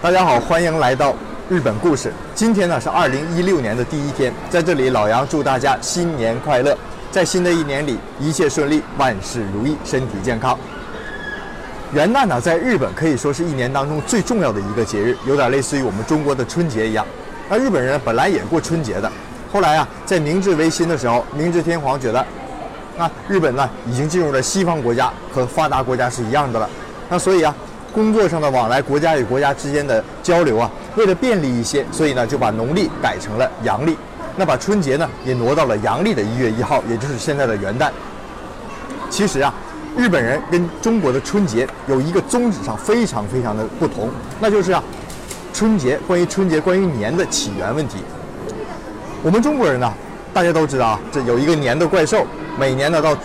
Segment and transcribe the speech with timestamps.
[0.00, 1.12] 大家好，欢迎来到
[1.50, 2.12] 日本故事。
[2.32, 6.78] 今天呢是二零一六年的第一天，在这里老杨祝大家新年快乐，
[7.10, 10.56] 在新的一年里一切顺利，万事如意，身体健康。
[11.92, 17.04] 元旦呢，在日本可以说是一年当中最重要的一个节日，有点类似于我们中国的春节一样。
[17.48, 19.10] 那日本人本来也过春节的，
[19.52, 22.24] 后来啊，在明治维新的时候，明治天皇觉得，
[22.96, 26.70] 那日本呢已经进入了西方国家，和发达国家是一样的了，
[27.08, 27.52] 那所以啊。
[27.98, 33.98] 工作上的往来，国家与国家之间的交流啊，为了便利一些，所以呢就把农历改成了阳历，
[34.36, 37.90] 那把春节呢也挪到了阳历的一月一号，也就是现在的元旦。
[39.10, 39.52] 其实啊，
[39.96, 44.08] 日本人跟中国的春节有一个宗旨上非常非常的不同，
[44.38, 44.80] 那就是啊，
[45.52, 47.96] 春节关于春节关于年的起源问题。
[49.24, 49.92] 我们中国人呢，
[50.32, 52.24] 大家都知道啊，这有一个年的怪兽，
[52.56, 53.18] 每年呢到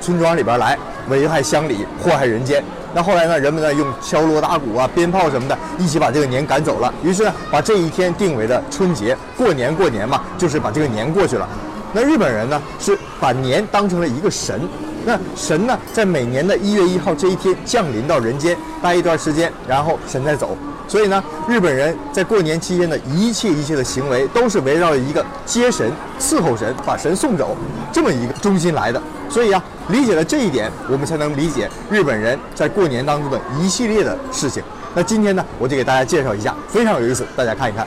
[0.00, 0.78] 村庄里边来，
[1.08, 2.62] 危害乡里，祸害人间。
[2.92, 3.38] 那后来呢？
[3.38, 6.92] 人们呢用敲锣打鼓啊、鞭炮什么的，一起把这个年赶走了。
[7.04, 11.48] 于是呢，把这一天定为了春节，过年过年嘛，就是把这个年过去了。
[11.92, 14.60] 那日本人呢，是把年当成了一个神。
[15.04, 20.56] 那神呢，在每年的一月一号这一天降临到人间，待一段时间，然后神再走。
[20.90, 25.88] 所以呢，日本人在过年期间的一切一切的行为，都是围绕着一个接神、
[26.18, 27.56] 伺候神、把神送走
[27.92, 29.00] 这么一个中心来的。
[29.28, 34.60] 所以啊，理解了这一点，我们才能理解日本人在过年当中的一系列的事情。
[34.92, 37.86] 那今天呢，我就给大家介绍一下，非常有意思，大家看一看。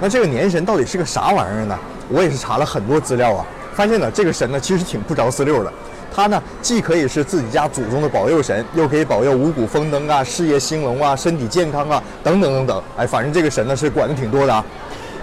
[0.00, 1.78] 那这个年神到底是个啥玩意儿呢？
[2.08, 5.72] 我也是查了很多资料啊，发现呢，这个神呢其实挺不着四六的。
[6.14, 12.82] 他呢，既可以是自己家祖宗的保佑神，又可以保佑五谷丰登啊、事业兴隆啊、身体健康啊，等等等等。
[12.96, 14.64] 哎，反正这个神呢是管的挺多的啊。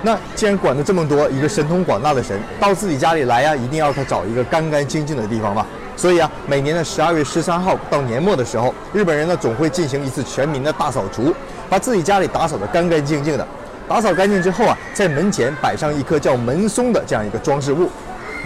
[0.02, 5.66] 那既然管的这么多，一个神通广大的神到自己家里来呀，一定要他找一个干干净净的地方嘛。
[5.98, 11.34] 所以啊，每年的十二月十三号到年末的时候，日本人呢总会进行一次全民的大扫除，
[11.70, 13.48] 把自己家里打扫得干干净净的。
[13.88, 17.90] 打扫干净之后啊，在门前摆上一棵叫门松的这样一个装饰物。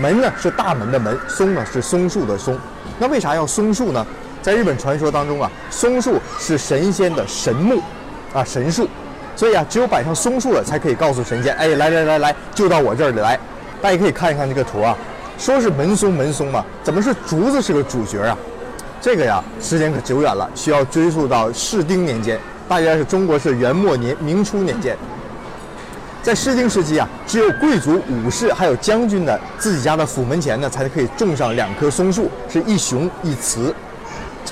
[0.01, 2.57] 门呢是大门的门，松呢是松树的松。
[2.97, 4.05] 那为啥要松树呢？
[4.41, 7.81] 在日本传说当中啊，松树是神仙的神木，
[8.33, 8.87] 啊神树，
[9.35, 13.37] 所以啊，只有摆上松树了，才可以告诉神仙，哎，来来来来，就到我这儿来。
[13.81, 14.95] 大家可以看一看这个图啊，
[15.37, 18.37] 说是门松门松嘛，怎么是竹子是个主角啊？
[19.01, 24.97] 这个呀，时间可久远了，需要追溯到室町年间，大约是中国是元末年明初年间。
[26.21, 33.73] 在室町时期啊，只有贵族、武士还有将军的自己家的府门前呢，才可以种上两棵松树，是一雄一雌。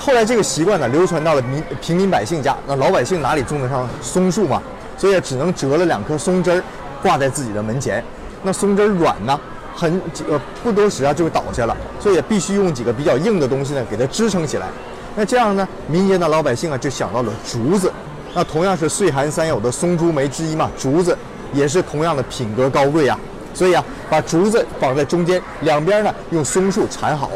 [0.00, 4.62] 后来这个习惯呢，流传到了民平民百姓家，那老百姓哪里种得上松树嘛？
[4.96, 6.62] 所以只能折了两棵松枝儿，
[7.02, 8.02] 挂在自己的门前。
[8.42, 9.38] 那松枝软呢，
[9.74, 14.66] 很呃不多时啊就会倒下了，所以也必须用几个比较硬的东西呢给它支撑起来。
[15.14, 17.92] 那这样呢，民间的老百姓啊就想到了竹子。
[18.34, 21.16] 那同样是岁寒三友的松竹梅之一嘛，竹子。
[21.52, 23.18] 也是同样的品格高贵啊，
[23.54, 27.30] 所以啊，把竹子绑在中间，两边呢用松树缠好。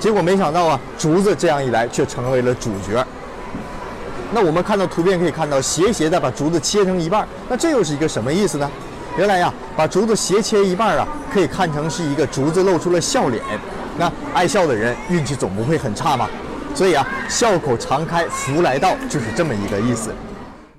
[0.00, 3.04] 结果没想到啊，竹子这样一来却成为了主角。
[4.32, 8.70] 那我们看到图片可以看到，斜斜的把竹子切成一半，那这又是一个什么意思呢？
[9.16, 13.42] 原来呀，把竹子斜切一半啊，可以看成是一个竹子露出了笑脸。
[13.96, 16.28] 那爱笑的人运气总不会很差嘛。
[16.74, 20.14] 所以啊，笑口常开福来到就是这么一个意思。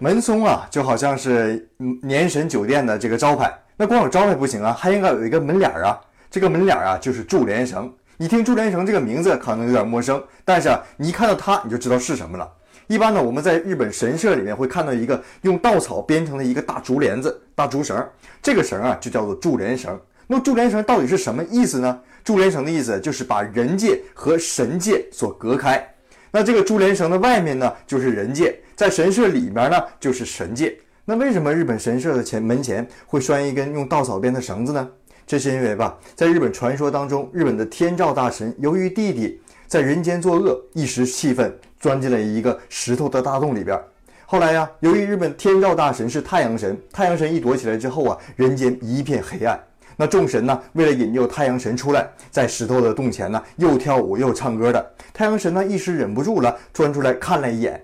[0.02, 1.70] 门松啊，就好像是
[2.02, 3.54] 年神酒店的这个招牌。
[3.76, 6.00] 那光有招牌不行啊，还应该有一个门脸儿啊。
[6.32, 7.94] 这个门脸儿啊，就是柱连绳。
[8.16, 12.50] 你听柱连绳这个名字可能有点陌生，但是啊，你一看到它，你就知道是什么了。
[12.88, 18.02] 一般呢，我们在日本神社里面会看到一个用稻草编成的一个大竹帘子、大竹绳，
[18.42, 20.00] 这个绳啊就叫做柱连绳。
[20.28, 22.00] 那柱连绳到底是什么意思呢？
[22.24, 25.86] 柱连绳的意思就是把人界和神界所隔开。
[26.32, 30.78] 那这个珠帘绳的外面呢，就是人界；在神社里面呢，就是神界。
[31.06, 34.88] 那为什么日本神社的前门前会拴一根用稻草编的绳子呢？
[35.26, 43.80] 这是因为吧，在日本传说当中，日本的天照大神由于弟弟在人间作恶，一时气愤，钻进了一个石头的大洞里边。
[44.26, 49.60] 后来呀，由于日本天照大神是太阳神，太阳神一躲起来之后啊，人间一片黑暗。
[50.02, 50.58] 那众神呢？
[50.72, 54.94] 为了引诱太阳神出来，在石头的洞前呢，又跳舞又唱歌的。
[55.14, 57.84] 太阳神呢，一时忍不住了，钻出来看了一眼。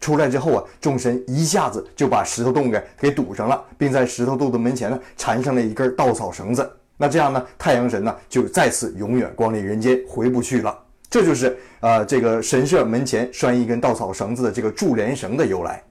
[0.00, 6.66] 出来之后啊，众神一下子就把石头洞给给堵上了，并在石头洞的门前呢，缠上了一根稻草绳子。
[6.96, 10.74] 那这样呢，太阳神呢，就再次永远光临人间，回不去了。
[11.10, 15.84] 这就是呃，这个神社门前拴一根稻草绳子的这个柱连绳的由来。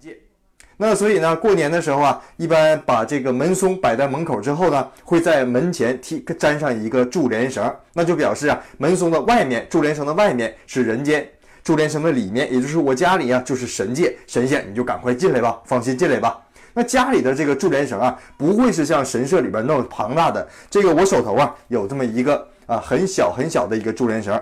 [0.81, 11.29] 那所以呢，过年的时候啊，一般把这个门松摆在门口之后呢，会在门前贴粘上一个柱连绳，那就表示啊，门松的外面，柱连绳的外面是人间，
[11.65, 16.39] 柱连绳的里面，也就是我家里啊，就是神界神仙，你就赶快进来吧，放心进来吧。
[16.73, 20.47] 那家里的这个柱连绳啊，不会是像神社里边那么庞大的。
[20.69, 24.41] 这个我手头啊有这么一个啊很小很小的一个柱连绳，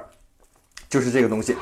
[0.89, 1.55] 就是这个东西。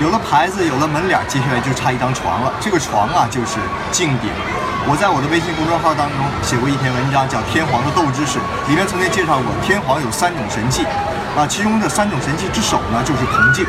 [0.00, 2.52] 有了牌子，有了门脸，接下来就差一张床了。
[2.60, 3.58] 这个床啊就是
[3.92, 4.30] 镜顶。
[4.84, 10.82] 我在我的微信公众号当中写过一篇文章，叫《天皇的斗之史》，里面曾经介绍过天皇有三种神器，
[11.38, 13.64] 啊，其中的三种神器之首呢就是铜镜。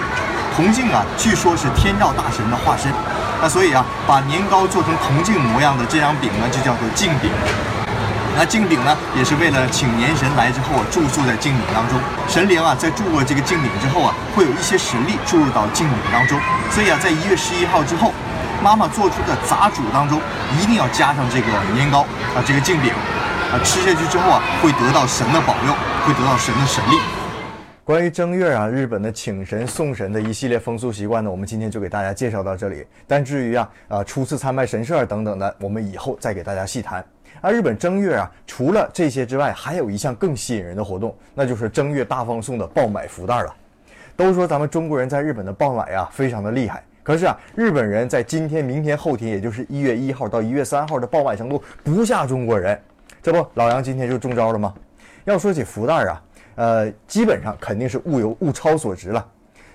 [0.57, 2.89] 铜镜啊，据说是天照大神的化身。
[3.43, 7.29] 那所以啊，把年糕做成铜镜模样的这张饼呢，就叫做镜饼。
[8.37, 11.99] 那镜饼呢，也是为了请年神来之后啊，住宿在镜饼当中。
[12.25, 16.39] 神灵啊，在住过这个镜饼之后啊，会有一些神力注入到镜饼当中。
[16.71, 18.13] 所以啊，在一月十一号之后，
[18.63, 20.21] 妈妈做出的杂煮当中
[20.57, 22.93] 一定要加上这个年糕啊，这个镜饼
[23.51, 25.75] 啊，吃下去之后啊，会得到神的保佑，
[26.07, 26.95] 会得到神的神力。
[27.85, 32.87] 关于正月啊，日本的请神送神的一系列风俗习惯呢，我们今天就给大家介绍到这里。
[33.05, 37.03] 但至于啊啊初次参拜神社等等的，我们以后再给大家细谈。
[37.41, 43.53] 而日本正月啊，除了这些之外，还有一项更吸引人的活动，那就是正月大放送的爆买福袋了。
[44.15, 52.81] 都说咱们中国人在日本的爆买啊非常的厉害，可是啊，日本人在今天、明天、后天，也就是一月一号到一月三号的爆买程度不下中国人。
[53.21, 54.73] 这不，老杨今天就中招了吗？
[55.25, 56.21] 要说起福袋啊。
[56.55, 59.25] 呃，基本上肯定是物有物超所值了。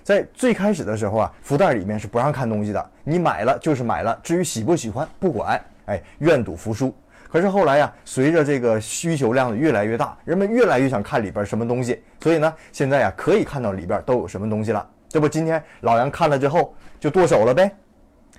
[0.03, 5.61] 在最开始的时候啊，福袋里面是不让看东西的，你买了就是买了，至于喜不喜欢不管。
[5.85, 6.95] 哎，愿赌服输。
[7.29, 14.89] 可是后来呀，随着这个需求量的越来越大，人们越来越想看里边什么东西，所以呢，现在呀可以看到里边都有什么东西了。
[15.11, 17.71] 这不，今天老杨看了之后就剁手了呗，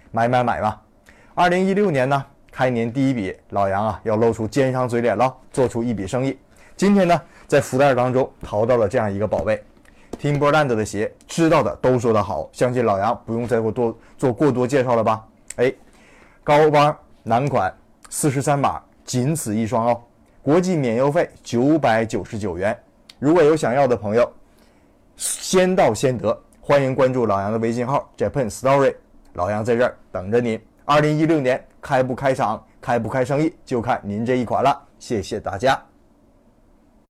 [0.09, 0.81] 买买买吧。
[1.35, 6.35] 二零一六年呢，开年第一笔，老杨啊要露出奸商嘴脸了，做出一笔生意。
[6.75, 7.21] 今天呢。
[7.50, 9.60] 在福袋当中淘到了这样一个宝贝
[10.22, 15.25] ，Timberland 的鞋，知道的都说的好，相信老杨不用再给我多做过多介绍了吧？
[15.56, 15.74] 哎，
[16.44, 17.74] 高帮男款，
[18.07, 20.00] 四十三码，仅此一双哦，
[20.44, 22.78] 国际免邮费九百九十九元。
[23.18, 24.31] 如果有想要的朋友，
[25.18, 28.94] 先到先得，欢迎关注老杨的微信号 Japan Story，
[29.34, 30.62] 老杨在这儿等着您。
[30.86, 34.80] 二零一六年开不开场，开不开生意，就看您这一款了。
[35.00, 35.81] 谢谢大家。